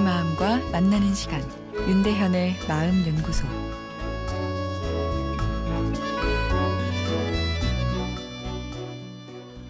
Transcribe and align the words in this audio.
만나는 0.00 1.12
시간 1.14 1.42
윤대현의 1.74 2.56
마음 2.66 3.06
연구소 3.06 3.46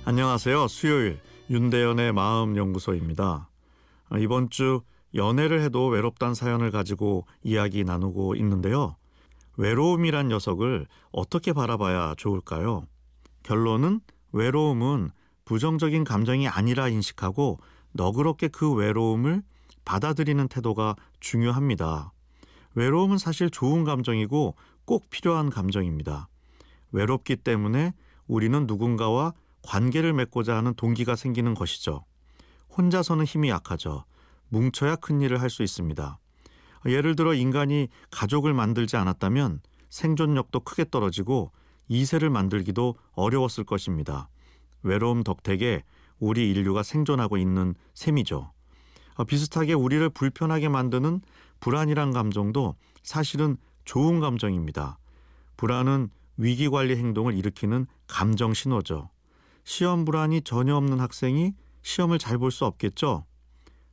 안녕하세요. 0.04 0.68
수요일 0.68 1.18
윤대현의 1.50 2.12
마음 2.12 2.56
연구소입니다. 2.56 3.48
이번 4.20 4.48
주 4.48 4.82
연애를 5.14 5.60
해도 5.60 5.88
외롭단 5.88 6.34
사연을 6.34 6.70
가지고 6.70 7.26
이야기 7.42 7.82
나누고 7.82 8.36
있는데요. 8.36 8.94
외로움이란 9.56 10.28
녀석을 10.28 10.86
어떻게 11.10 11.52
바라봐야 11.52 12.14
좋을까요? 12.16 12.86
결론은 13.42 14.00
외로움은 14.30 15.10
부정적인 15.44 16.04
감정이 16.04 16.46
아니라 16.46 16.88
인식하고 16.88 17.58
너그럽게 17.92 18.48
그 18.48 18.72
외로움을 18.72 19.42
받아들이는 19.84 20.48
태도가 20.48 20.96
중요합니다. 21.20 22.12
외로움은 22.74 23.18
사실 23.18 23.50
좋은 23.50 23.84
감정이고 23.84 24.54
꼭 24.84 25.10
필요한 25.10 25.50
감정입니다. 25.50 26.28
외롭기 26.92 27.36
때문에 27.36 27.92
우리는 28.26 28.66
누군가와 28.66 29.34
관계를 29.62 30.12
맺고자 30.12 30.56
하는 30.56 30.74
동기가 30.74 31.16
생기는 31.16 31.54
것이죠. 31.54 32.04
혼자서는 32.76 33.24
힘이 33.24 33.50
약하죠. 33.50 34.04
뭉쳐야 34.48 34.96
큰 34.96 35.20
일을 35.20 35.40
할 35.40 35.50
수 35.50 35.62
있습니다. 35.62 36.18
예를 36.86 37.14
들어 37.14 37.34
인간이 37.34 37.88
가족을 38.10 38.54
만들지 38.54 38.96
않았다면 38.96 39.60
생존력도 39.88 40.60
크게 40.60 40.86
떨어지고 40.90 41.52
이세를 41.88 42.30
만들기도 42.30 42.96
어려웠을 43.12 43.64
것입니다. 43.64 44.28
외로움 44.82 45.22
덕택에 45.22 45.84
우리 46.18 46.50
인류가 46.50 46.82
생존하고 46.82 47.36
있는 47.36 47.74
셈이죠. 47.94 48.52
어, 49.14 49.24
비슷하게 49.24 49.74
우리를 49.74 50.08
불편하게 50.10 50.68
만드는 50.68 51.20
불안이란 51.60 52.12
감정도 52.12 52.74
사실은 53.02 53.56
좋은 53.84 54.20
감정입니다. 54.20 54.98
불안은 55.56 56.10
위기 56.36 56.68
관리 56.68 56.96
행동을 56.96 57.34
일으키는 57.34 57.86
감정 58.06 58.54
신호죠. 58.54 59.10
시험 59.64 60.04
불안이 60.04 60.42
전혀 60.42 60.74
없는 60.76 60.98
학생이 61.00 61.54
시험을 61.82 62.18
잘 62.18 62.38
볼 62.38 62.50
수 62.50 62.64
없겠죠. 62.64 63.26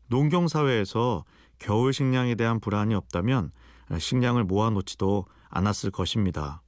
농경 0.08 0.48
사회에서 0.48 1.26
겨울 1.60 1.94
식량에 1.94 2.36
대한 2.36 2.60
불안이 2.60 2.96
없다면 2.96 3.52
식량을 3.98 4.44
모아놓지도 4.46 5.26
않았을 5.50 5.92
것입니다. 5.92 6.62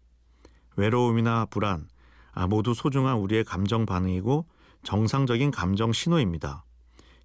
외로움이나 0.76 1.46
불안 1.46 1.88
아, 2.34 2.48
모두 2.48 2.74
소중한 2.74 3.18
우리의 3.18 3.44
감정 3.44 3.86
반응이고 3.86 4.46
정상적인 4.84 5.52
감정 5.52 5.92
신호입니다. 5.92 6.66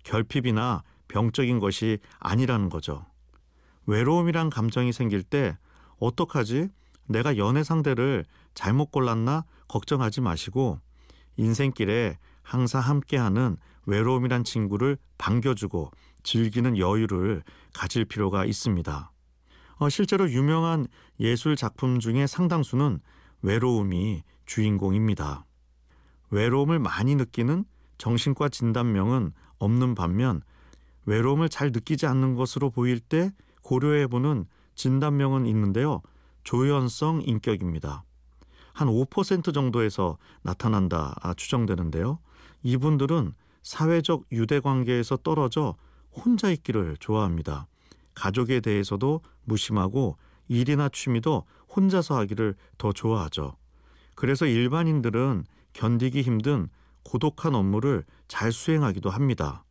결핍이나 0.04 0.82
병적인 1.08 1.58
것이 1.58 1.98
아니라는 2.18 2.68
거죠. 2.68 3.06
외로움이란 3.86 4.50
감정이 4.50 4.92
생길 4.92 5.22
때 5.22 5.56
어떡하지? 5.98 6.68
내가 7.06 7.36
연애 7.36 7.62
상대를 7.62 8.24
잘못 8.54 8.90
골랐나 8.90 9.44
걱정하지 9.68 10.20
마시고 10.20 10.80
인생길에 11.36 12.18
항상 12.42 12.80
함께하는 12.80 13.56
외로움이란 13.86 14.44
친구를 14.44 14.98
반겨주고 15.18 15.90
즐기는 16.22 16.76
여유를 16.76 17.42
가질 17.72 18.04
필요가 18.04 18.44
있습니다. 18.44 19.12
어, 19.78 19.88
실제로 19.88 20.30
유명한 20.30 20.86
예술 21.20 21.54
작품 21.54 22.00
중에 22.00 22.26
상당수는 22.26 23.00
외로움이 23.42 24.22
주인공입니다. 24.46 25.44
외로움을 26.30 26.78
많이 26.78 27.14
느끼는 27.14 27.64
정신과 27.98 28.48
진단명은 28.48 29.32
없는 29.58 29.94
반면 29.94 30.42
외로움을 31.06 31.48
잘 31.48 31.72
느끼지 31.72 32.06
않는 32.06 32.34
것으로 32.34 32.70
보일 32.70 33.00
때 33.00 33.32
고려해 33.62 34.06
보는 34.08 34.44
진단명은 34.74 35.46
있는데요. 35.46 36.02
조현성 36.44 37.22
인격입니다. 37.24 38.04
한 38.72 38.88
5% 38.88 39.54
정도에서 39.54 40.18
나타난다 40.42 41.14
추정되는데요. 41.36 42.18
이분들은 42.62 43.32
사회적 43.62 44.24
유대 44.32 44.60
관계에서 44.60 45.16
떨어져 45.16 45.76
혼자 46.12 46.50
있기를 46.50 46.96
좋아합니다. 47.00 47.66
가족에 48.14 48.60
대해서도 48.60 49.22
무심하고 49.44 50.16
일이나 50.48 50.88
취미도 50.88 51.44
혼자서 51.74 52.16
하기를 52.18 52.54
더 52.78 52.92
좋아하죠. 52.92 53.56
그래서 54.14 54.46
일반인들은 54.46 55.44
견디기 55.72 56.22
힘든 56.22 56.68
고독한 57.02 57.54
업무를 57.54 58.04
잘 58.28 58.52
수행하기도 58.52 59.10
합니다. 59.10 59.64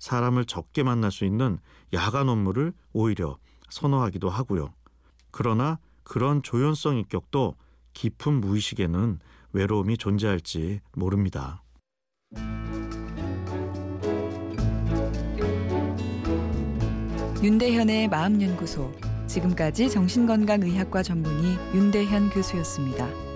사람을 0.00 0.46
적게 0.46 0.82
만날 0.82 1.12
수 1.12 1.24
있는 1.24 1.58
야간 1.92 2.28
업무를 2.28 2.72
오히려 2.92 3.38
선호하기도 3.68 4.28
하고요. 4.28 4.74
그러나 5.30 5.78
그런 6.02 6.42
조연성 6.42 6.96
인격도 6.96 7.54
깊은 7.92 8.40
무의식에는 8.40 9.20
외로움이 9.52 9.96
존재할지 9.96 10.80
모릅니다. 10.92 11.62
윤대현의 17.42 18.08
마음연구소 18.08 18.92
지금까지 19.26 19.88
정신건강의학과 19.88 21.02
전문의 21.02 21.56
윤대현 21.74 22.30
교수였습니다. 22.30 23.29